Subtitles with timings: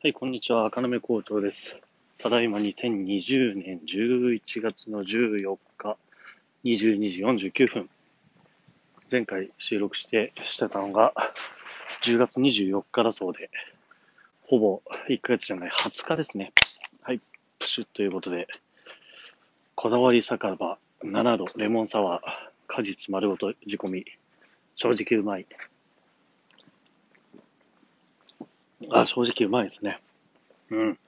[0.00, 0.64] はい、こんにちは。
[0.64, 1.74] 赤目校長です。
[2.20, 5.96] ただいま2020年11月の14日、
[6.62, 7.90] 22時49分。
[9.10, 11.14] 前回収録してしてたのが、
[12.02, 13.50] 10月24日だそうで、
[14.46, 16.52] ほぼ1ヶ月じゃない、20日ですね。
[17.02, 17.20] はい、
[17.58, 18.46] プシュということで、
[19.74, 22.22] こだわり酒場7度レモンサワー、
[22.68, 24.04] 果実丸ごと仕込み、
[24.76, 25.46] 正直うまい。
[28.90, 30.00] あ、正直うまいですね。
[30.70, 30.98] うん。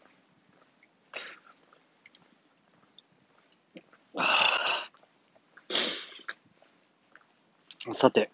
[7.93, 8.30] さて、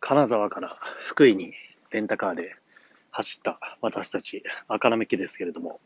[0.00, 1.54] 金沢から福井に
[1.90, 2.54] レンタカーで
[3.10, 5.80] 走った私たち、赤並木ですけれども、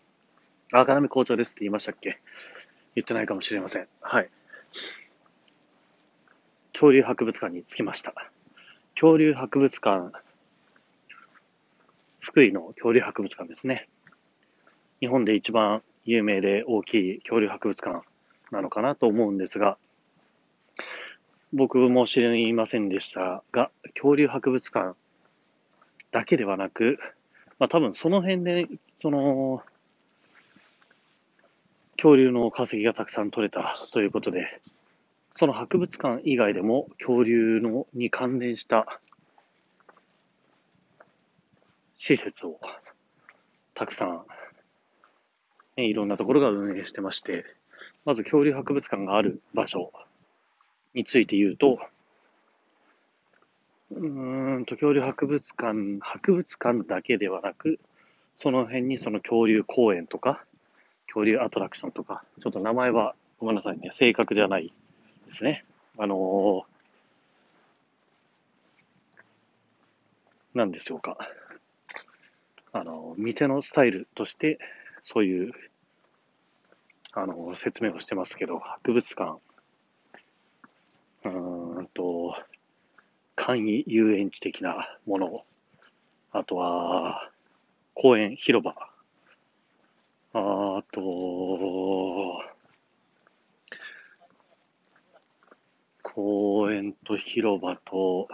[0.73, 2.21] 赤並校長ですって言いましたっけ？
[2.95, 3.89] 言ってないかもしれません。
[4.01, 4.31] はい。
[6.73, 8.15] 恐竜博物館に着きました。
[8.95, 10.13] 恐竜博物館、
[12.31, 13.89] 福井の恐竜博物館ですね。
[15.01, 18.07] 日本で一番有名で大きい恐竜博物館
[18.53, 19.79] なのかなと思うんですが、
[21.53, 24.97] 僕も知りませんでしたが、恐竜博物館
[26.13, 27.01] だけではなく、
[27.59, 28.69] まあ多分その辺で、
[29.01, 29.65] その、
[31.97, 34.61] 恐竜の化石がたくさん取れたということで、
[35.35, 39.01] その博物館以外でも恐竜のに関連した
[42.03, 42.59] 施設を
[43.75, 44.25] たくさん、
[45.77, 47.45] ね、いろんなところが運営してまして、
[48.07, 49.93] まず恐竜博物館がある場所
[50.95, 51.79] について言うと、
[53.91, 54.07] う
[54.61, 57.79] んと、恐竜博物館、博物館だけではなく、
[58.35, 60.47] その辺にその恐竜公園とか、
[61.07, 64.73] 恐竜アトラクションとか、ちょっと名前はごめんなさいね、正確じゃない
[65.27, 65.67] ですね。
[65.99, 71.19] あのー、なんでしょうか。
[72.73, 74.59] あの、店のスタイルとして、
[75.03, 75.53] そういう、
[77.13, 79.41] あの、説明をしてますけど、博物館、
[81.25, 82.37] うーんと、
[83.35, 85.45] 簡易遊園地的なもの、
[86.33, 87.31] あとは、
[87.95, 88.75] 公園、広場、
[90.33, 91.01] あと、
[96.03, 98.29] 公園と広場と、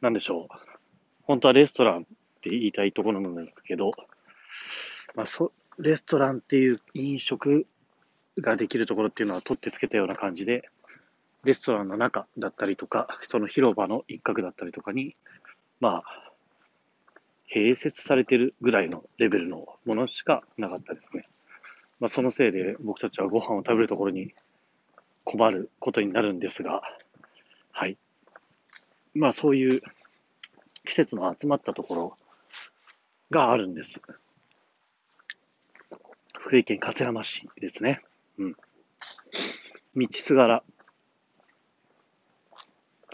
[0.00, 0.76] なんでしょう。
[1.22, 2.06] 本当はレストラン。
[2.40, 3.90] って言いたいところなんですけど、
[5.14, 7.66] まあ、そレストランっていう飲食
[8.38, 10.68] ができるところっていうのは取ってつけたような感じで、
[11.44, 15.16] レストランの中だったりとか、その広場の一角だったりとかに、
[15.80, 16.32] まあ、
[17.52, 21.28] 併設されてるぐらいのレベルのものしかなかったですね。
[21.98, 24.32] まあ、そのせいで僕たちはご飯を食べるところに
[25.24, 26.82] 困ることになるんですが、
[27.72, 27.98] はい。
[29.14, 29.82] まあそういう
[30.84, 32.16] 季節の集まったところ
[33.30, 34.02] があるんです。
[36.38, 38.02] 福井県勝山市ですね。
[38.38, 38.56] うん。
[39.96, 40.62] 道すがら、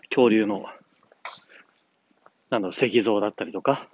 [0.09, 0.65] 恐竜の、
[2.51, 3.89] なんだろう、石像だったりとか、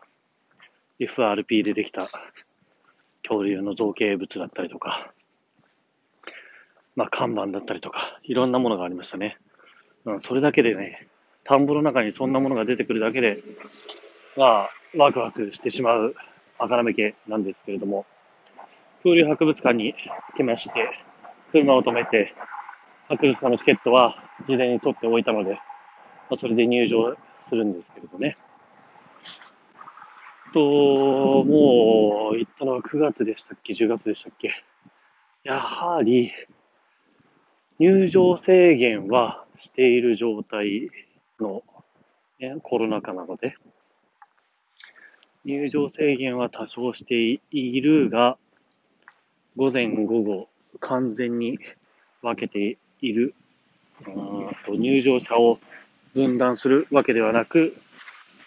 [1.01, 2.07] FRP でできた
[3.23, 5.13] 恐竜の造形物だったりとか、
[6.95, 9.39] まあ看板だったりとか、いろんなものがありましたね。
[10.05, 11.09] うん、それだけでね、
[11.43, 13.43] 田んぼの中にそんなものが出てくるだけで、
[14.37, 16.15] まあ、ワクワクしてしまう
[16.59, 18.07] 赤らめ家なんですけれども、
[19.03, 19.95] 恐竜博物館に
[20.33, 20.91] 着きまして、
[21.51, 22.35] 車を止めて、
[23.09, 24.17] 博物館のチケットは
[24.49, 25.59] 事前に取っておいたので、ま
[26.31, 27.15] あ、それで入場
[27.49, 28.39] するんですけれどね。
[30.55, 30.61] と、
[31.45, 34.51] もう、行ったのは9月でしたっけ ?10 月でしたっけ？
[35.43, 36.31] やはり、
[37.79, 40.91] 入場制限はしている状態
[41.41, 41.63] の、
[42.39, 43.57] ね、コロナ禍なので、
[45.45, 48.37] 入場制限は多少しているが、
[49.57, 50.49] 午前午後
[50.81, 51.59] 完全に
[52.23, 53.35] 分けている、
[54.67, 55.59] と入場者を
[56.15, 57.77] 分断するわけではなく、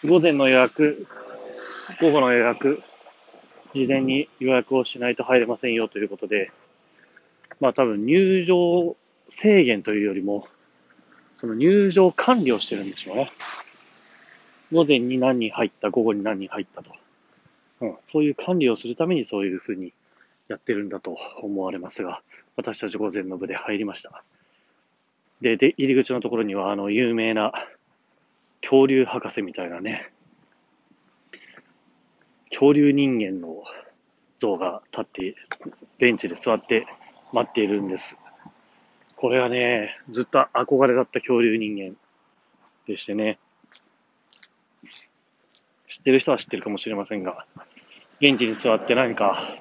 [0.04, 1.06] 午前の予約、
[2.00, 2.82] 午後の予約、
[3.72, 6.50] 事前に予約をしないと入れませんよということで、
[7.60, 8.96] まあ多分入場
[9.28, 10.48] 制限というよりも、
[11.36, 13.32] その入場管理をしてるんでしょうね。
[14.72, 16.92] 午前に何人入った、午後に何人入ったと。
[17.80, 19.92] うん、そういう管理をするためにそういうふうに
[20.48, 22.22] やってるんだと思われますが、
[22.56, 24.22] 私たち午前の部で入りました。
[25.40, 27.52] で、で、入り口のところには、あの、有名な
[28.62, 30.10] 恐竜博士みたいなね、
[32.50, 33.62] 恐竜人間の
[34.38, 35.34] 像が立って、
[35.98, 36.86] ベンチで座って
[37.32, 38.16] 待っているんです。
[39.16, 41.96] これはね、ずっと憧れだった恐竜人間
[42.86, 43.38] でしてね、
[45.96, 47.46] 知ってる人は知ってるかもしれませんが、
[48.20, 49.56] 現地に座って何か、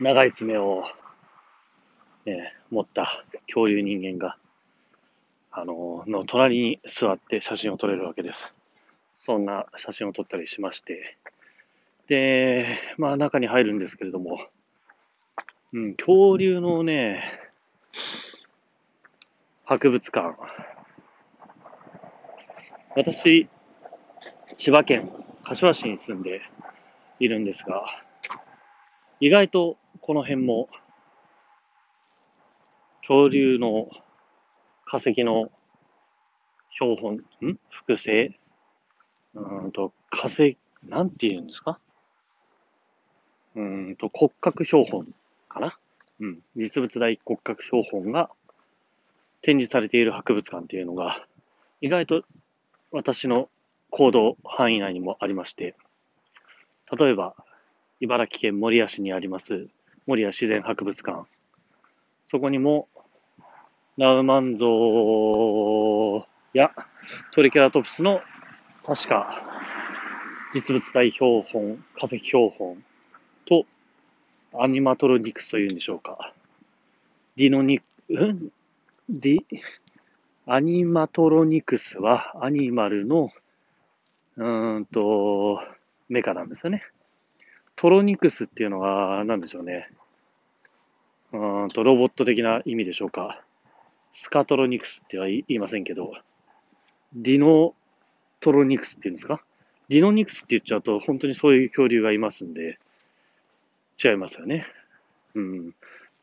[0.00, 0.82] 長い爪を、
[2.24, 4.38] ね、持った恐竜人間が、
[5.50, 8.38] あの、の隣に座って写真を撮れるわけです。
[9.18, 11.18] そんな写真を撮ったりしまして、
[12.06, 14.38] で、まあ中に入るんですけれども、
[15.74, 17.22] うん、恐竜のね、
[19.66, 20.34] 博物館。
[22.96, 23.50] 私、
[24.58, 25.08] 千葉県
[25.44, 26.40] 柏市に住んで
[27.20, 27.86] いるんですが、
[29.20, 30.68] 意外とこの辺も
[33.02, 33.88] 恐竜の
[34.84, 35.52] 化石の
[36.70, 37.14] 標本、
[37.48, 37.56] ん？
[37.70, 38.36] 複製？
[39.34, 41.78] うんと、化石、なんて言うんですか？
[43.54, 45.06] うんと、骨格標本
[45.48, 45.78] かな？
[46.18, 46.40] うん。
[46.56, 48.28] 実物大骨格標本が
[49.40, 51.24] 展示されている博物館っていうのが、
[51.80, 52.24] 意外と
[52.90, 53.48] 私の
[53.90, 55.74] 行動範囲内にもありまして、
[56.98, 57.34] 例えば、
[58.00, 59.68] 茨城県守谷市にあります
[60.06, 61.24] 守谷自然博物館。
[62.26, 62.88] そこにも、
[63.96, 64.66] ナウマンゾ
[66.24, 66.70] ウや
[67.32, 68.20] トリケラトプスの
[68.84, 69.42] 確か
[70.52, 72.82] 実物大標本、化石標本
[73.44, 73.66] と
[74.54, 76.32] アニマトロニクスというんでしょうか。
[77.36, 78.50] ディノニ、うん？
[79.08, 79.40] ディ、
[80.46, 83.30] アニマトロニクスはアニマルの、
[84.38, 85.60] うんと、
[86.08, 86.84] メカなんですよね。
[87.74, 89.90] トロニクスっていうのは、何でしょうね。
[91.32, 93.42] うんと、ロボット的な意味でしょうか。
[94.10, 96.14] スカトロニクスっては言いませんけど、
[97.14, 97.74] ディノ
[98.40, 99.42] トロニクスっていうんですか？
[99.88, 102.78] ディノニクスって言っちゃうと、本当にそういう恐竜がいますんで、
[104.02, 104.66] 違いますよね。
[105.34, 105.74] うん。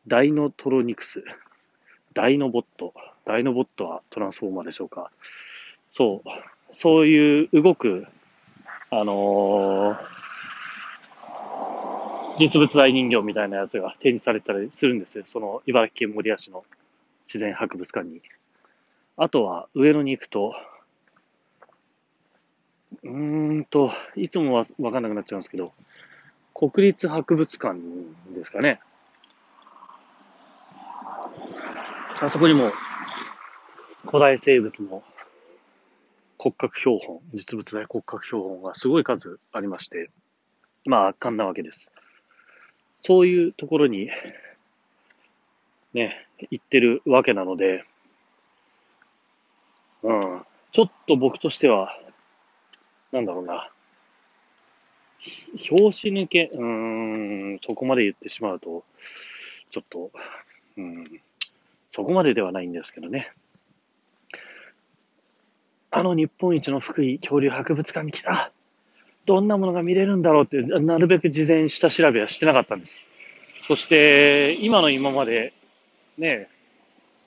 [0.08, 1.22] ダイノトロニクス。
[2.14, 2.94] ダイノボット。
[3.24, 5.10] ダイノボットはトランスフォーマーでしょうか。
[5.90, 6.28] そう。
[6.72, 8.06] そういう動く、
[8.90, 9.98] あのー、
[12.38, 15.24] 実物大人形みたいなやつが展示されたりするんですよ。
[15.26, 16.64] その茨城県守谷市の
[17.26, 18.20] 自然博物館に。
[19.16, 20.54] あとは上野に行くと、
[23.02, 25.72] うーんと、いつもはわかんなくなっちゃうんですけど、
[26.54, 27.80] 国立博物館
[28.34, 28.80] ですかね。
[32.20, 32.72] あそこにも
[34.06, 35.02] 古代生物の
[36.46, 40.10] 骨格標本、実物大骨格標本がすごい数ありまして、
[40.84, 41.90] まあ圧巻なわけです。
[42.98, 44.10] そういうところに、
[45.92, 47.84] ね、行ってるわけなので、
[50.04, 51.98] うん、ちょっと僕としては、
[53.10, 53.68] なんだろうな、
[55.68, 58.84] 表紙抜け、うん、そこまで言ってしまうと、
[59.70, 60.12] ちょっと、
[60.76, 61.20] うん、
[61.90, 63.32] そこまでではないんですけどね。
[65.90, 68.50] あの日本一の福井恐竜博物館に来た。
[69.24, 73.06] どんなものが見れるんだろうって、なるべく事前下調べはしてなかったんです。
[73.60, 75.52] そして、今の今まで、
[76.16, 76.48] ね、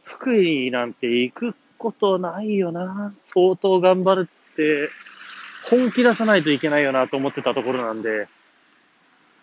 [0.04, 3.14] 福井なんて行くことないよな。
[3.26, 4.90] 相当頑張るって、
[5.70, 8.28] 本気出さないといけないよなと思ってたところなんで、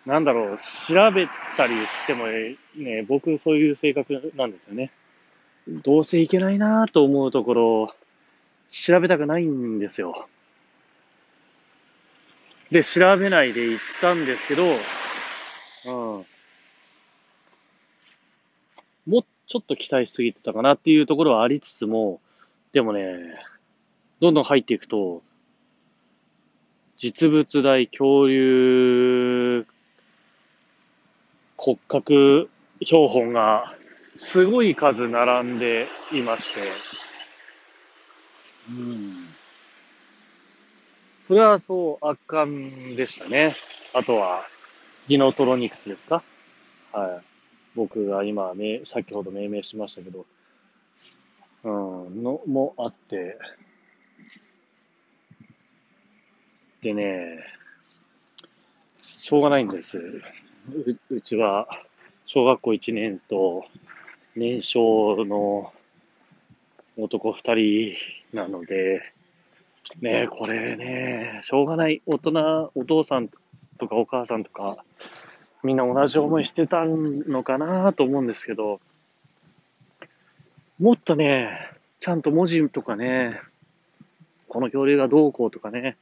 [0.07, 2.27] なんだろう、調べたりしても
[2.77, 4.93] ね、僕そういう性格なんですよね。
[5.69, 7.95] どうせいけないなと思うところ、
[8.69, 10.29] 調べたくないんですよ。
[12.71, 14.69] で、調べないで行ったんですけど、う
[16.21, 16.27] ん。
[19.07, 22.21] もうちょっと期待しすぎてたかなっていうところはありつつも、
[22.73, 23.39] でもね、
[24.21, 25.23] どんどん入っていくと、
[26.97, 29.67] 実物大恐竜
[31.57, 32.49] 骨格
[32.83, 33.75] 標本が
[34.15, 37.06] すごい数並んでいまして、
[38.69, 39.35] うん。
[41.25, 43.55] それはそう、圧巻でしたね。
[43.95, 44.45] あとは、
[45.09, 46.23] ギノトロニクスですか？
[46.93, 47.25] はい。
[47.75, 50.25] 僕が今、ね、先ほど命名しましたけど、
[51.65, 51.69] う
[52.11, 53.39] ん、の、もあって、
[56.81, 57.43] でね、
[59.03, 59.99] しょうがないんです。
[59.99, 60.23] う
[61.11, 61.69] うちは、
[62.27, 63.65] 小学校1年と
[64.35, 65.73] 年少の
[66.97, 67.95] 男2
[68.33, 69.03] 人なので、
[70.01, 72.03] ねこれね、しょうがない。
[72.07, 73.29] 大人、お父さん
[73.79, 74.85] とかお母さんとか、
[75.63, 78.81] みんな同じ思いしてたのかなと思うんですけど、
[80.79, 81.51] もっとね、
[82.01, 83.41] ちゃんと文字とかね、
[84.49, 85.97] この恐竜がどうこうとかね、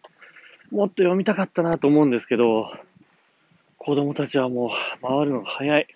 [0.70, 2.72] もっと読みたかったなと思うんですけど、
[3.78, 4.68] 子供たちはもう
[5.02, 5.86] 回るのが早い。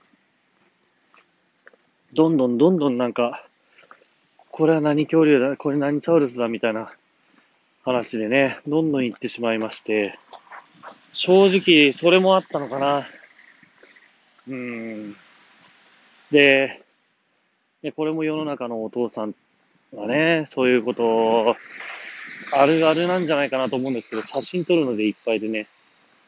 [2.12, 3.47] どんどんどんどんなんか、
[4.58, 6.90] これは何恐竜だ、これ何サウルスだみたいな
[7.84, 10.18] 話でね、どんどん行ってしまいまして、
[11.12, 13.06] 正直、それもあったのかな。
[14.48, 15.16] うん。
[16.32, 16.82] で、
[17.82, 19.34] で、これも世の中のお父さん
[19.94, 21.54] はね、そういうこと、
[22.52, 25.68] あるあるなんじゃないかなと思うんですけど、写真撮るのでいっぱいでね、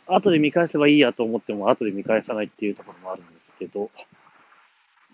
[0.07, 3.91] 後で見返せばいいやと思っても、後で見返さないっていうところもあるんですけど、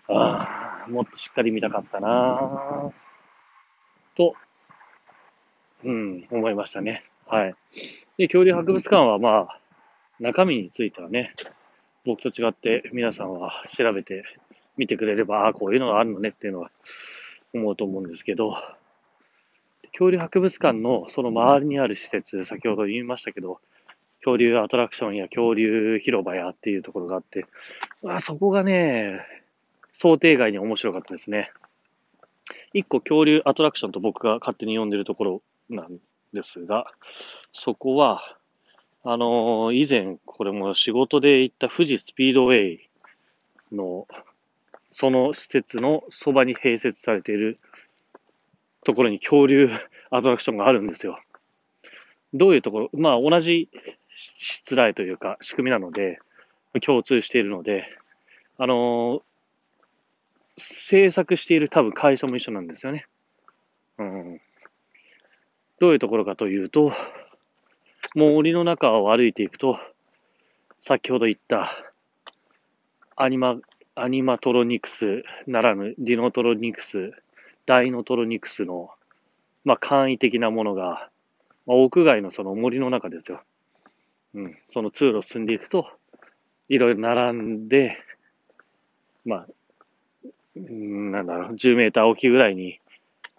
[0.09, 2.91] ああ、もっとしっかり見たかったな
[4.15, 4.35] と、
[5.83, 7.03] うん、思いましたね。
[7.27, 7.55] はい。
[8.17, 9.59] で、恐竜博物館はまあ、
[10.19, 11.33] 中身についてはね、
[12.05, 14.23] 僕と違って皆さんは調べて
[14.77, 16.71] みてくれれば、ああ、こういうのがあるのねっていうのは
[17.53, 18.53] 思うと思うんですけど、
[19.91, 23.59] 恐竜博物館のその周りにある施設、先ほど言いましたけど、
[24.19, 27.45] 恐竜アトラクションや恐竜広場やっていうところがあって、
[28.05, 29.21] あそこがね、
[29.93, 31.51] 想定外に面白かったですね。
[32.73, 35.97] 一個恐竜アトラクションと僕が勝手に呼んでるところなん
[36.33, 36.85] ですが、
[37.51, 38.37] そこは、
[39.03, 42.89] あのー、以前、これも仕事で行った富士スピードウェイ
[43.71, 44.07] の、
[44.91, 47.59] その施設のそばに併設されている
[48.83, 49.69] ところに恐竜
[50.09, 51.19] アトラクションがあるんですよ。
[52.33, 52.89] どういうところ？
[52.93, 53.69] まあ同じ
[54.09, 56.19] 失礼というか仕組みなので、
[56.81, 57.85] 共通しているので、
[58.57, 59.21] あのー、
[60.57, 63.05] 制作している多分会社も一緒なんですよね。
[63.97, 64.41] うん。
[65.79, 66.91] どういうところかというと、
[68.15, 69.79] 森の中を歩いていくと、
[70.79, 71.69] 先ほど言った
[73.15, 73.57] アニマ、
[73.95, 77.11] アニマトロニクスならぬディノトロニクス、
[77.65, 78.89] ダイノトロニクスの、
[79.65, 81.09] まあ、簡易的なものが、
[81.65, 83.41] まあ、屋外のその森の中ですよ。
[84.33, 85.87] うん、その通路を進んでいくと、
[86.69, 87.97] いろいろ並んで、
[89.25, 89.47] まあ、
[90.59, 92.79] なんだろう、10メーター大きいぐらいに、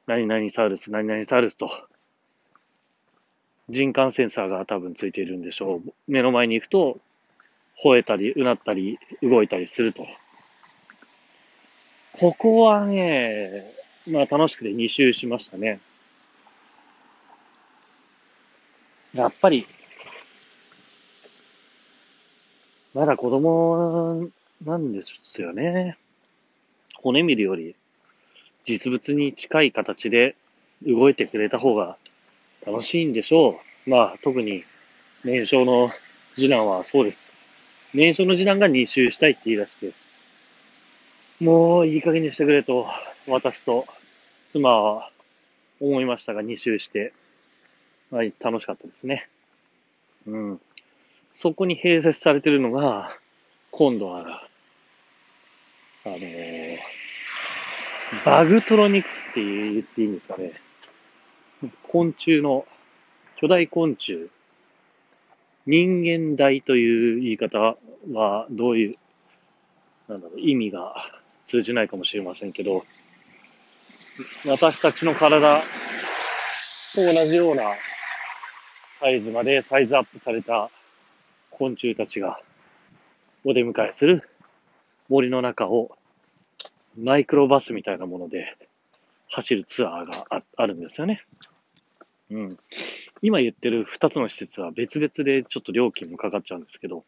[0.06, 1.70] 何々サウルス、何々サウルスと、
[3.68, 5.92] 人感センサーが多分ついているんでしょう。
[6.06, 6.98] 目の前に行くと、
[7.82, 10.06] 吠えたり、うなったり、動いたりすると。
[12.12, 13.72] ここはね、
[14.06, 15.80] まあ楽しくて2周しましたね。
[19.14, 19.66] やっぱり、
[22.94, 24.30] まだ子供
[24.64, 25.96] なんですよね。
[27.02, 27.74] 骨見るより、
[28.64, 30.36] 実物に近い形で
[30.86, 31.96] 動いてくれた方が
[32.66, 33.90] 楽しいんでしょう。
[33.90, 34.64] まあ、特に
[35.24, 35.90] 年少の
[36.34, 37.32] 次男はそうです。
[37.94, 39.92] 年少の次男が2周したいって言い出して、
[41.40, 42.86] もういい加減にしてくれと、
[43.26, 43.86] 私と
[44.48, 45.10] 妻は
[45.80, 47.12] 思いましたが、2周して、
[48.10, 49.28] はい、楽しかったですね。
[50.26, 50.60] うん。
[51.32, 53.16] そこに併設されてるのが、
[53.70, 54.47] 今度は、
[56.08, 56.78] あのー、
[58.24, 60.52] バグトロニクスって言っていいんですかね。
[61.82, 62.66] 昆虫の、
[63.36, 64.30] 巨大昆虫、
[65.66, 67.76] 人間大という言い方
[68.12, 68.96] はどういう、
[70.08, 70.94] なんだろう、意味が
[71.44, 72.84] 通じないかもしれませんけど、
[74.46, 75.62] 私たちの体
[76.94, 77.74] と同じような
[78.98, 80.70] サイズまでサイズアップされた
[81.50, 82.40] 昆虫たちが
[83.44, 84.28] お出迎えする
[85.08, 85.97] 森の中を
[86.96, 88.56] マイクロバスみたいなもので
[89.28, 91.22] 走るツアーがああるんですよね。
[92.30, 92.58] うん。
[93.22, 97.04] 今言ってる2つの施設は別々でちょっと料金もかかっちゃうんですけど、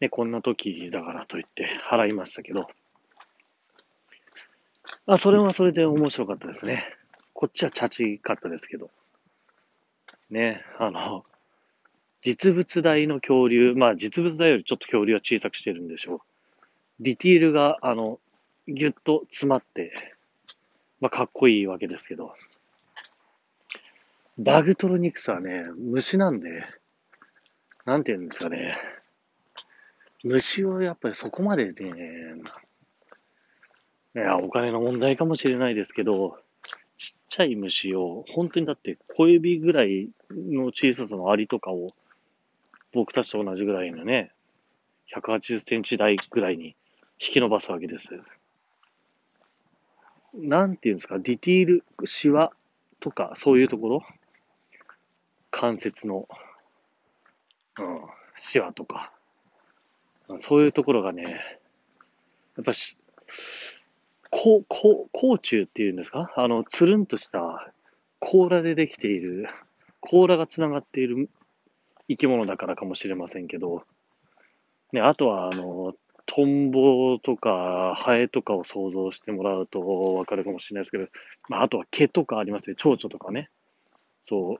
[0.00, 2.68] ね、こんな時だからといって払いましたけど、
[5.06, 6.84] あ、それはそれで面白かったですね。
[7.32, 8.90] こっちはチャチかったですけど。
[10.30, 11.22] ね、あの、
[12.22, 16.20] 実物大の恐竜、まあ実物大よりちょっと恐竜は小さくしてるんでしょう。
[17.00, 18.20] ディティールが、あの、
[18.68, 19.92] ぎゅっと詰まって、
[21.00, 22.34] まあかっこいいわけですけど。
[24.38, 26.64] バグトロニクスはね、虫なんで、
[27.86, 28.76] なんて言うんですかね。
[30.24, 31.92] 虫をやっぱりそこまでね、
[34.14, 36.38] いや、お金の問題かもしれないですけど、
[36.98, 41.94] ちっちゃい虫を、本当にだって小指ぐらいの小ささのアリとかを、
[42.92, 44.32] 僕たちと同じぐらいのね、
[45.14, 46.76] 180センチ台ぐらいに
[47.20, 48.08] 引き伸ばすわけです。
[50.34, 52.50] なんていうんですか、ディティール、シワ
[52.98, 54.02] とか、そういうところ？
[55.50, 56.28] 関節の、
[57.78, 58.00] うん、
[58.38, 59.12] シワとか、
[60.38, 61.24] そういうところがね、
[62.56, 62.96] やっぱし、
[64.30, 66.32] こう、こう、甲虫っていうんですか？
[66.36, 67.72] あの、つるんとした
[68.20, 69.48] 甲羅でできている、
[70.00, 71.28] 甲羅がつながっている
[72.08, 73.82] 生き物だからかもしれませんけど、
[74.92, 75.94] ね、あとは、あの、
[76.26, 79.80] トンボとか、ハエとかを想像してもらうと
[80.14, 81.08] わかるかもしれないですけど、
[81.48, 82.76] まあ、あとは毛とかありますね。
[82.76, 83.50] 蝶々とかね。
[84.22, 84.58] そ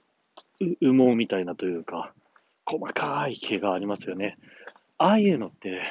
[0.60, 2.12] う、羽毛みたいなというか、
[2.64, 4.38] 細かい毛がありますよね。
[4.98, 5.82] ああいうのって、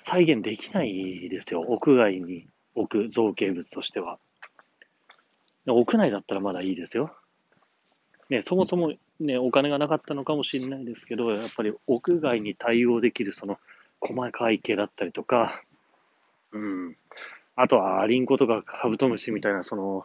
[0.00, 1.62] 再現できないですよ。
[1.62, 4.18] 屋外に置く造形物としては。
[5.66, 7.16] 屋内だったらまだいいですよ。
[8.30, 13.58] ね、そもそもね、お金がなかったのかもしれないですけど、やっぱり屋外に対応できるその
[14.00, 15.62] 細かい毛だったりとか、
[16.52, 16.96] うん。
[17.56, 20.04] あとはアリンコとかカブトムシみたいなその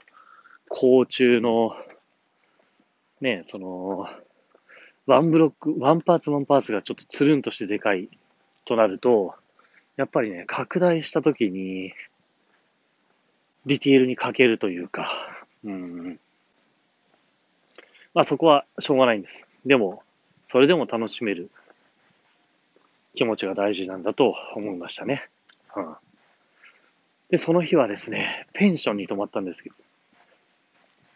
[0.70, 1.76] 甲虫の
[3.22, 4.08] ね、その、
[5.06, 8.10] ワンブロック、ワンパーツワンパーツがちょっとつるんとしてでかい
[8.66, 9.36] となると、
[9.96, 11.94] やっぱりね、拡大したときに、
[13.68, 15.12] ディティールに欠けるというか、
[15.64, 16.20] うん。
[18.14, 19.48] まあそこはしょうがないんです。
[19.66, 20.04] でも、
[20.46, 21.50] それでも楽しめる
[23.14, 25.30] 気持ちが大事なんだと思いましたね。
[25.76, 25.96] うん。
[27.30, 29.76] で、その日はですね、ペンションに泊まったんですけど、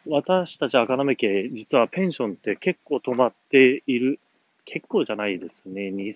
[0.08, 4.20] 私たち赤目家、実はペンションって結構泊まっている、
[4.64, 6.16] 結構じゃないですね、2、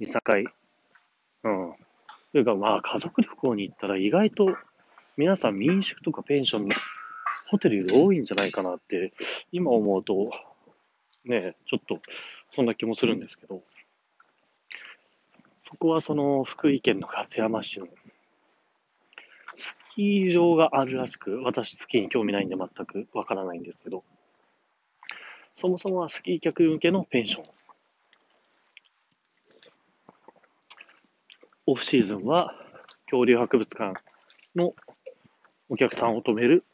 [0.00, 0.44] 2、3回。
[1.44, 1.74] うん。
[2.32, 4.56] というか、まあ、家族旅行に行ったら意外と
[5.16, 6.74] 皆さん民宿とかペンションの
[7.50, 9.12] ホテルより多いんじゃないかなって、
[9.50, 10.24] 今思うと、
[11.24, 12.00] ね、ちょっと
[12.50, 13.60] そんな気もするんですけど、
[15.66, 17.88] そこはその福井県の勝山市の
[19.56, 24.04] スキー場があるらしく、私スキーに興味ないんで全くわからないんですけど、
[25.56, 27.44] そもそもはスキー客向けのペンション。
[31.66, 32.54] オフシーズンは
[33.06, 34.00] 恐竜博物館
[34.54, 34.74] の
[35.68, 36.64] お客さんを止める、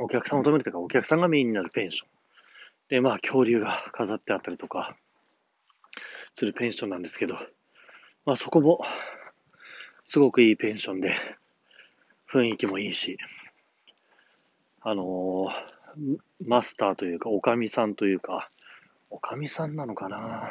[0.00, 2.08] お客さんを止めるというか、お客さんがメインになるペンション。
[2.88, 4.96] で、まあ、恐竜が飾ってあったりとか、
[6.34, 7.36] するペンションなんですけど、
[8.24, 8.84] まあ、そこも、
[10.04, 11.14] すごくいいペンションで、
[12.30, 13.18] 雰囲気もいいし、
[14.80, 18.50] あのー、マスターというか、おかみさんというか、
[19.10, 20.50] おかみさんなのかな？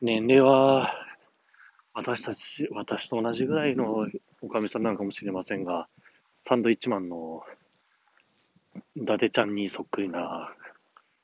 [0.00, 0.92] 年齢は、
[1.94, 4.08] 私たち、私と同じぐらいの
[4.42, 5.88] おかみさんなのかもしれませんが、
[6.40, 7.44] サンドイッチマンの
[8.96, 10.46] 伊達ちゃんにそっくりな、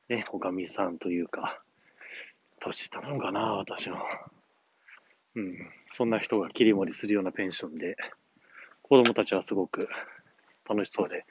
[0.09, 1.63] ね、おかみさんというか、
[2.61, 3.97] 年下なのかな、私の。
[5.37, 5.57] うん、
[5.93, 7.97] そんな人が切り盛りするようなペンションで、
[8.83, 9.89] 子供たちはすごく
[10.69, 11.25] 楽しそうで、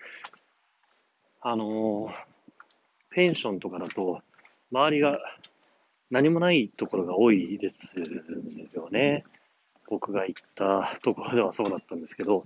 [1.42, 2.12] あのー、
[3.12, 4.22] ペンションとかだと、
[4.72, 5.20] 周りが
[6.10, 7.88] 何もないところが多いです
[8.74, 9.24] よね。
[9.90, 12.46] 僕が行ったところではそうだったんですけど、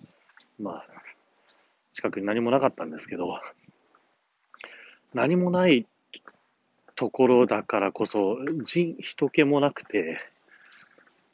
[0.59, 0.85] まあ、
[1.91, 3.39] 近くに何もなかったんですけど、
[5.13, 5.85] 何もない
[6.95, 10.19] ところだからこそ、人、人気もなくて、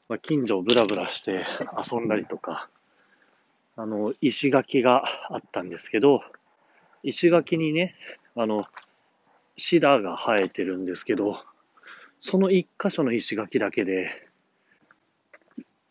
[0.07, 1.45] まあ、近所をブラブラして
[1.91, 2.69] 遊んだりとか、
[3.75, 6.21] あの、石垣があったんですけど、
[7.03, 7.95] 石垣にね、
[8.35, 8.65] あの、
[9.55, 11.41] シダが生えてるんですけど、
[12.21, 14.09] その一箇所の石垣だけで、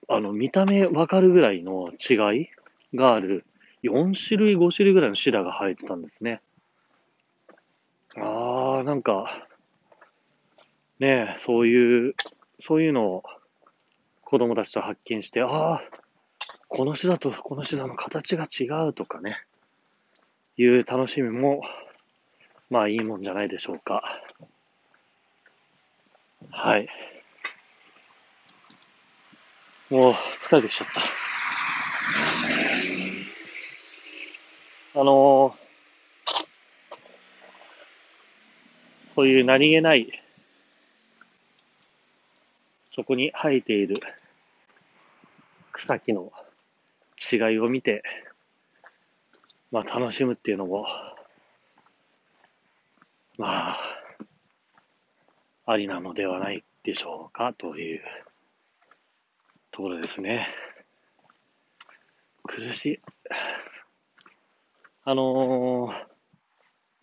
[0.09, 2.49] あの、見た目わかるぐらいの違い
[2.95, 3.45] がある、
[3.83, 6.41] 4種類、5種類ぐらいのシダが生えてたんですね。
[8.79, 9.47] あー、なんか、
[11.01, 12.15] ねえ、そういう、
[12.61, 13.23] そういうのを
[14.23, 15.83] 子供たちと発見して、ああ、
[16.69, 19.43] このシダとこのシダの形が違うとかね、
[20.57, 21.63] いう楽しみも、
[22.71, 24.03] まあいいもんじゃないでしょうか。
[26.51, 26.89] はい。
[29.91, 31.01] もう疲れてきちゃった。
[35.01, 35.68] あのー、
[39.19, 40.13] そういう何気ない、
[42.85, 43.97] そこに生えている
[45.73, 46.31] 草木の
[47.33, 48.05] 違いを見て、
[49.73, 50.87] まあ楽しむっていうのも、
[53.39, 53.79] まあ、
[55.67, 58.01] ありなのではないでしょうかという
[59.73, 60.47] ところですね。
[62.45, 63.01] 苦しい。
[65.03, 65.93] あの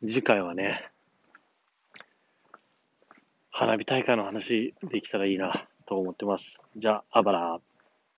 [0.02, 0.95] ー、次回はね、
[3.58, 6.60] 花火大会の話できたらいいなと思ってます。
[6.76, 7.62] じゃあ、あばら。